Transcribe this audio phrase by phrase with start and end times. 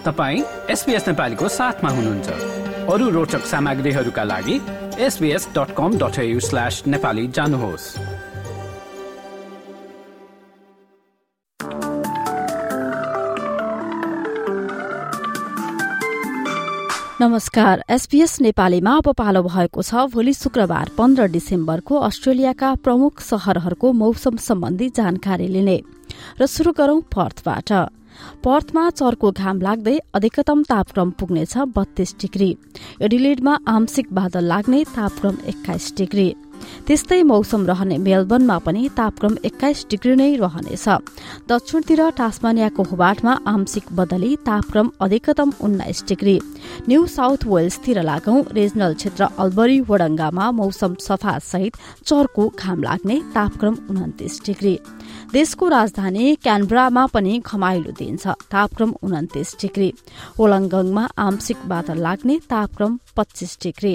[0.00, 2.28] तपाईँ एसपिएस नेपालीको साथमा हुनुहुन्छ।
[2.88, 4.56] अरू रोचक सामग्रीहरूका लागि
[4.98, 7.84] SBS dot com dot slash Nepali जानुहोस्।
[17.20, 24.36] नमस्कार एसपीएस नेपालीमा अब पालो भएको छ भोलि शुक्रबार पन्ध्र डिसेम्बरको अस्ट्रेलियाका प्रमुख शहरहरूको मौसम
[24.40, 25.80] सम्बन्धी जानकारी लिने।
[26.40, 27.72] र शुरू गरौं पर्थबाट
[28.44, 32.56] पर्थमा चर्को घाम लाग्दै अधिकतम तापक्रम पुग्नेछ बत्तीस डिग्री।
[33.02, 36.34] एडिलेडमा आंशिक बादल लाग्ने तापक्रम एक्काइस डिग्री।
[36.86, 40.86] त्यस्तै मौसम रहने मेलबर्नमा पनि तापक्रम एक्काइस डिग्री नै रहनेछ।
[41.48, 46.36] दक्षिणतिर टास्मानियाको हुबाटमा आंशिक बदली तापक्रम अधिकतम उन्नाइस डिग्री।
[46.88, 53.74] न्यू साउथ वेल्सतिर लागौं रिजनल क्षेत्र अल्बरी वडङ्गामा मौसम सफा सहित चर्को घाम लाग्ने तापक्रम
[53.90, 54.74] उन्तिस डिग्री।
[55.32, 59.88] देशको राजधानी क्यानब्रामा पनि घमाइलो दिन्छ तापक्रम उन्तिस डिग्री।
[60.40, 63.94] ओलङ्गङमा आंशिक बादल लाग्ने तापक्रम पच्चिस डिग्री।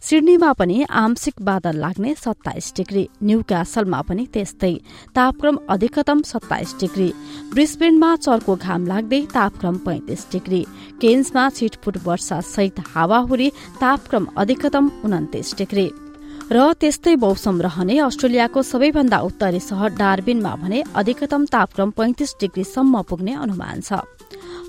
[0.00, 4.74] सिडनीमा पनि आंशिक बादल लाग्ने सत्ताइस डिग्री न्यू क्यासलमा पनि त्यस्तै।
[5.14, 7.12] तापक्रम अधिकतम सत्ताइस डिग्री।
[7.54, 10.66] ब्रिस्बेनमा चर्को घाम लाग्दै तापक्रम पैंतिस डिग्री।
[11.00, 15.90] केन्समा छिटफुट वर्षा सहित हावाहुरी तापक्रम अधिकतम उन्तिस डिग्री।
[16.52, 23.34] र त्यस्तै मौसम रहने अस्ट्रेलियाको सबैभन्दा उत्तरी शहर डार्बिनमा भने अधिकतम तापक्रम पैंतिस डिग्रीसम्म पुग्ने
[23.34, 23.92] अनुमान छ।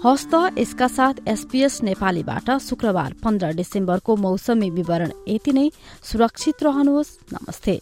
[0.06, 5.72] हस्त यसका साथ एसपीएस नेपालीबाट शुक्रबार पन्ध्र डिसेम्बरको मौसमी विवरण यति नै।
[6.04, 7.82] सुरक्षित रहनुहोस्। नमस्ते।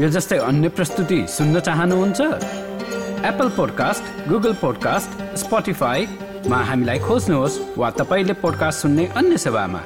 [0.00, 2.20] यो जस्तै अन्य प्रस्तुति सुन्न चाहनुहुन्छ?
[2.20, 9.84] एप्पल पोडकास्ट गुगल पोडकास्ट स्पोटिफाईमा हामीलाई खोज्नुहोस् वा तपाईँले पोडकास्ट सुन्ने अन्य सेवामा।